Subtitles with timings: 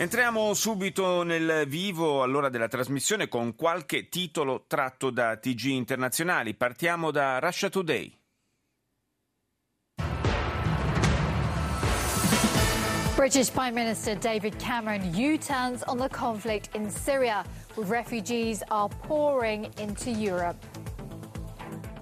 [0.00, 6.54] Entriamo subito nel vivo all'ora della trasmissione con qualche titolo tratto da TG internazionali.
[6.54, 8.18] Partiamo da Russia Today.
[13.14, 19.70] British Prime Minister David Cameron U-turns on the conflict in Syria, with refugees are pouring
[19.78, 20.56] into Europe.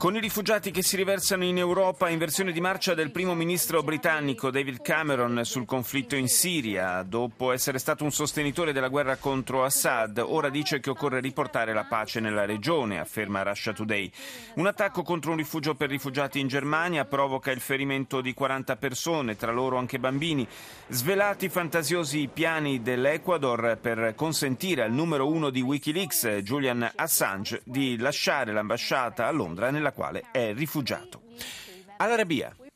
[0.00, 4.50] Con i rifugiati che si riversano in Europa, inversione di marcia del primo ministro britannico
[4.50, 7.02] David Cameron sul conflitto in Siria.
[7.02, 11.84] Dopo essere stato un sostenitore della guerra contro Assad, ora dice che occorre riportare la
[11.84, 14.10] pace nella regione, afferma Russia Today.
[14.54, 19.36] Un attacco contro un rifugio per rifugiati in Germania provoca il ferimento di 40 persone,
[19.36, 20.48] tra loro anche bambini.
[20.88, 28.54] Svelati fantasiosi piani dell'Ecuador per consentire al numero uno di Wikileaks, Julian Assange, di lasciare
[28.54, 31.20] l'ambasciata a Londra nella quale è rifugiato.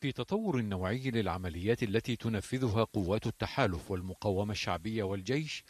[0.00, 5.64] في تطور نوعي للعمليات التي تنفذها قوات التحالف والمقاومة الشعبية والجيش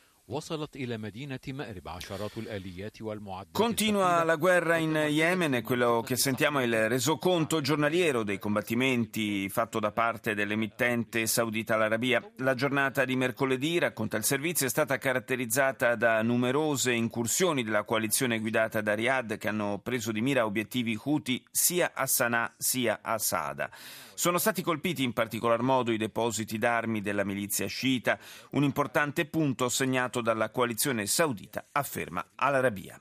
[3.53, 9.51] Continua la guerra in Yemen e quello che sentiamo è il resoconto giornaliero dei combattimenti
[9.51, 12.27] fatto da parte dell'emittente saudita l'Arabia.
[12.37, 18.41] La giornata di mercoledì, racconta il servizio, è stata caratterizzata da numerose incursioni della coalizione
[18.41, 23.19] guidata da Riyadh che hanno preso di mira obiettivi Houthi sia a Sana'a sia a
[23.19, 23.69] Sada.
[24.15, 28.19] Sono stati colpiti in particolar modo i depositi d'armi della milizia sciita,
[28.53, 33.01] un importante punto segnato dalla coalizione saudita, afferma Al-Arabia.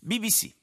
[0.00, 0.54] BBC.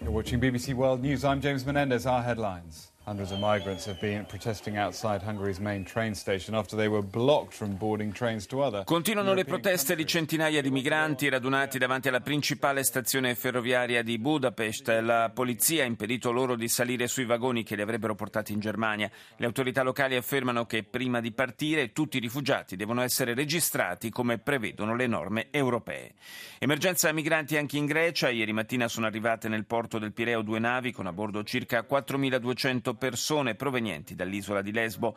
[0.00, 1.24] You're watching BBC World News.
[1.24, 2.06] I'm James Menendez.
[2.06, 2.91] Our headlines.
[3.04, 7.52] Hundreds of migrants have been protesting outside Hungary's main train station after they were blocked
[7.52, 8.84] from boarding trains to other.
[8.84, 14.86] Continuano le proteste di centinaia di migranti radunati davanti alla principale stazione ferroviaria di Budapest.
[15.02, 19.10] La polizia ha impedito loro di salire sui vagoni che li avrebbero portati in Germania.
[19.36, 24.38] Le autorità locali affermano che prima di partire tutti i rifugiati devono essere registrati come
[24.38, 26.12] prevedono le norme europee.
[26.60, 28.28] Emergenza migranti anche in Grecia.
[28.28, 32.90] Ieri mattina sono arrivate nel porto del Pireo due navi con a bordo circa 4.200
[32.94, 35.16] persone provenienti dall'isola di Lesbo.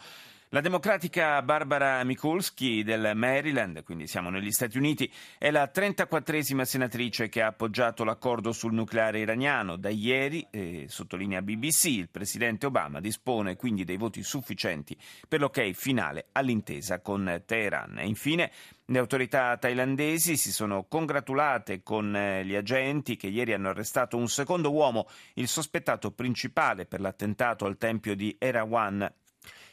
[0.56, 7.28] La democratica Barbara Mikulski del Maryland, quindi siamo negli Stati Uniti, è la 34esima senatrice
[7.28, 9.76] che ha appoggiato l'accordo sul nucleare iraniano.
[9.76, 15.72] Da ieri, eh, sottolinea BBC, il presidente Obama dispone quindi dei voti sufficienti per l'ok
[15.72, 18.00] finale all'intesa con Teheran.
[18.00, 18.50] E infine,
[18.86, 24.30] le autorità thailandesi si sono congratulate con eh, gli agenti che ieri hanno arrestato un
[24.30, 29.12] secondo uomo, il sospettato principale per l'attentato al tempio di Erawan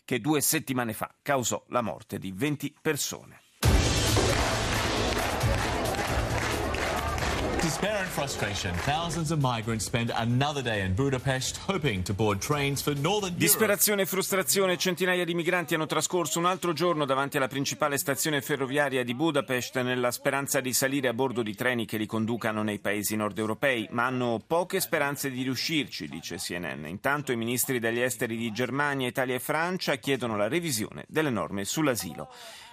[0.04, 3.41] che due settimane fa causò la morte di 20 persone.
[7.82, 8.72] And frustration.
[8.84, 13.38] Thousands of migrants spend another day in Budapest hoping to board trains for northern Europe.
[13.38, 14.76] Disperazione e frustrazione.
[14.76, 19.80] Centinaia di migranti hanno trascorso un altro giorno davanti alla principale stazione ferroviaria di Budapest
[19.80, 23.88] nella speranza di salire a bordo di treni che li conducano nei paesi nord europei,
[23.90, 26.86] ma hanno poche speranze di riuscirci, dice CNN.
[26.86, 31.64] Intanto i ministri degli esteri di Germania, Italia e Francia chiedono la revisione delle norme
[31.64, 32.28] sull'asilo.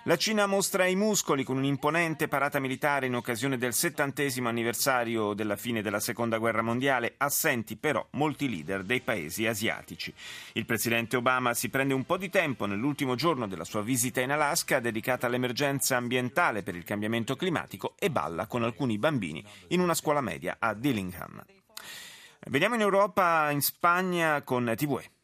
[0.09, 5.55] La Cina mostra i muscoli con un'imponente parata militare in occasione del settantesimo anniversario della
[5.55, 10.11] fine della Seconda Guerra Mondiale, assenti però molti leader dei paesi asiatici.
[10.53, 14.31] Il presidente Obama si prende un po' di tempo nell'ultimo giorno della sua visita in
[14.31, 19.93] Alaska dedicata all'emergenza ambientale per il cambiamento climatico e balla con alcuni bambini in una
[19.93, 21.45] scuola media a Dillingham.
[22.47, 25.18] Veniamo in Europa, in Spagna con TVE.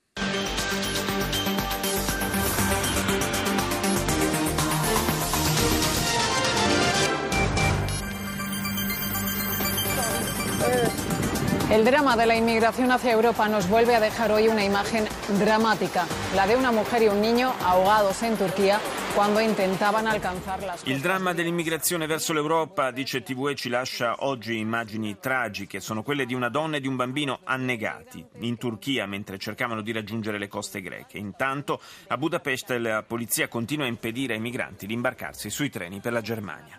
[11.71, 16.05] El drama de la inmigración hacia Europa nos vuelve a dejar hoy una imagen dramática,
[16.35, 18.79] la de una mujer y un niño ahogados en Turquía
[19.15, 25.17] quando intentavano alcanzare la Il dramma dell'immigrazione verso l'Europa, dice TVE, ci lascia oggi immagini
[25.19, 25.79] tragiche.
[25.79, 29.93] Sono quelle di una donna e di un bambino annegati in Turchia mentre cercavano di
[29.93, 31.17] raggiungere le coste greche.
[31.17, 36.11] Intanto a Budapest la polizia continua a impedire ai migranti di imbarcarsi sui treni per
[36.11, 36.77] la Germania.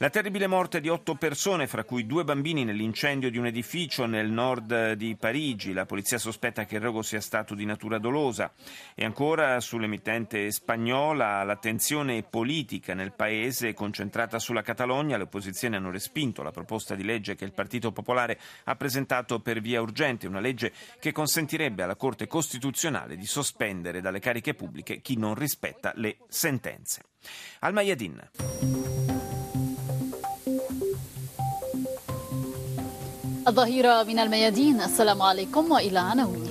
[0.00, 4.30] La terribile morte di otto persone, fra cui due bambini, nell'incendio di un edificio nel
[4.30, 5.72] nord di Parigi.
[5.72, 8.51] La polizia sospetta che il rogo sia stato di natura dolosa.
[8.95, 15.17] E ancora sull'emittente spagnola l'attenzione tensione politica nel paese concentrata sulla Catalogna.
[15.17, 19.59] Le opposizioni hanno respinto la proposta di legge che il Partito Popolare ha presentato per
[19.59, 25.17] via urgente, una legge che consentirebbe alla Corte Costituzionale di sospendere dalle cariche pubbliche chi
[25.17, 27.01] non rispetta le sentenze.
[27.59, 28.29] Al Mayadin.
[33.47, 36.46] الظهيرة من الميادين السلام عليكم وإلى عناوينها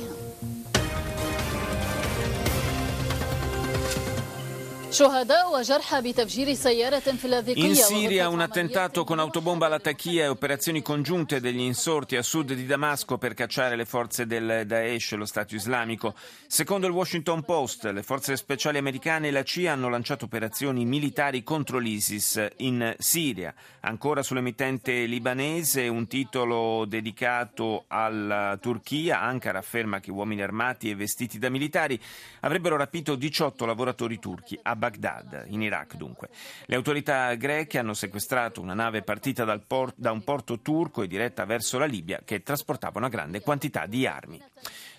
[7.67, 12.53] In Siria un attentato con autobomba alla Tachia e operazioni congiunte degli insorti a sud
[12.53, 16.15] di Damasco per cacciare le forze del Daesh, lo Stato islamico.
[16.47, 21.43] Secondo il Washington Post, le forze speciali americane e la CIA hanno lanciato operazioni militari
[21.43, 23.53] contro l'ISIS in Siria.
[23.81, 29.21] Ancora sull'emittente libanese un titolo dedicato alla Turchia.
[29.21, 32.01] Ankara afferma che uomini armati e vestiti da militari
[32.39, 34.85] avrebbero rapito 18 lavoratori turchi a Baghdad.
[34.87, 36.29] Baghdad, in Iraq dunque.
[36.65, 41.43] Le autorità greche hanno sequestrato una nave partita port- da un porto turco e diretta
[41.43, 44.41] verso la Libia che trasportava una grande quantità di armi.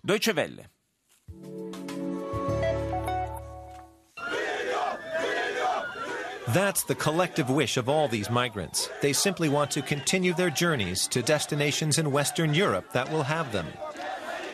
[0.03, 0.71] Deutsche Welle.
[6.53, 8.91] That's the collective wish of all these migrants.
[9.01, 13.53] They simply want to continue their journeys to destinations in Western Europe that will have
[13.53, 13.67] them.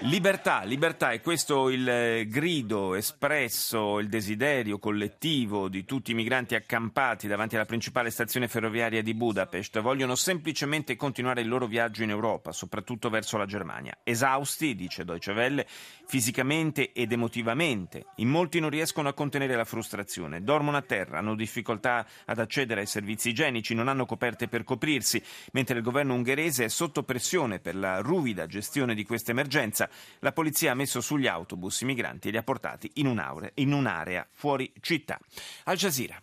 [0.01, 6.55] Libertà, libertà, è questo il eh, grido espresso, il desiderio collettivo di tutti i migranti
[6.55, 9.81] accampati davanti alla principale stazione ferroviaria di Budapest.
[9.81, 13.97] Vogliono semplicemente continuare il loro viaggio in Europa, soprattutto verso la Germania.
[14.03, 15.67] Esausti, dice Deutsche Welle,
[16.07, 18.07] fisicamente ed emotivamente.
[18.17, 22.81] In molti non riescono a contenere la frustrazione, dormono a terra, hanno difficoltà ad accedere
[22.81, 27.59] ai servizi igienici, non hanno coperte per coprirsi, mentre il governo ungherese è sotto pressione
[27.59, 29.84] per la ruvida gestione di questa emergenza
[30.20, 33.74] la polizia ha messo sugli autobus i migranti e li ha portati in un'area, in
[33.74, 35.20] un'area fuori città.
[35.66, 36.22] Al Jazeera.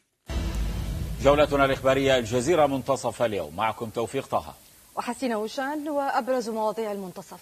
[1.23, 4.55] جولتنا الإخبارية الجزيرة منتصف اليوم معكم توفيق طه
[4.97, 7.41] وحسين وشان وأبرز مواضيع المنتصف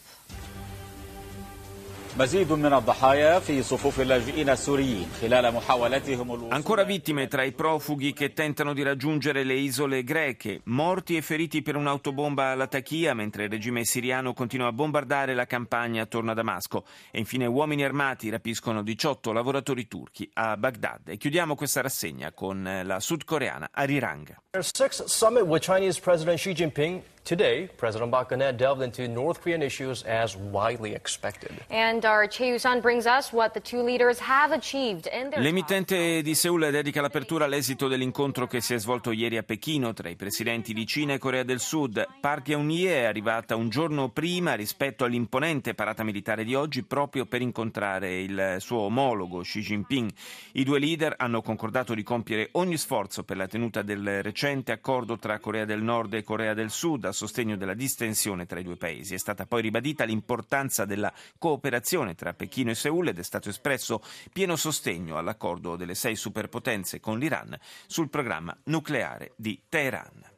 [6.49, 11.61] Ancora vittime tra i profughi che tentano di raggiungere le isole greche, morti e feriti
[11.61, 16.33] per un'autobomba alla Tachia mentre il regime siriano continua a bombardare la campagna attorno a
[16.33, 21.09] Damasco e infine uomini armati rapiscono 18 lavoratori turchi a Baghdad.
[21.09, 24.35] E chiudiamo questa rassegna con la sudcoreana Arirang.
[24.59, 29.61] Sixth summit with Chinese President Xi Jinping Today, President Park Geun-hye delved into North Korean
[29.61, 31.51] issues as widely expected.
[31.69, 36.23] And our Che Yusan brings us what the two leaders have achieved in their L'emittente
[36.23, 40.15] di Seoul dedica l'apertura all'esito dell'incontro che si è svolto ieri a Pechino tra i
[40.15, 42.03] presidenti di Cina e Corea del Sud.
[42.19, 47.43] Park Geun-hye è arrivata un giorno prima rispetto all'imponente parata militare di oggi proprio per
[47.43, 50.09] incontrare il suo omologo Xi Jinping.
[50.53, 55.19] I due leader hanno concordato di compiere ogni sforzo per la tenuta del recente accordo
[55.19, 58.77] tra Corea del Nord e Corea del Sud a sostegno della distensione tra i due
[58.77, 59.13] paesi.
[59.13, 64.01] È stata poi ribadita l'importanza della cooperazione tra Pechino e Seul ed è stato espresso
[64.31, 67.57] pieno sostegno all'accordo delle sei superpotenze con l'Iran
[67.87, 70.27] sul programma nucleare di Teheran.